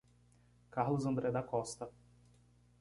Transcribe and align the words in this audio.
Carlos 0.71 1.05
André 1.05 1.31
da 1.31 1.43
Costa 1.43 1.87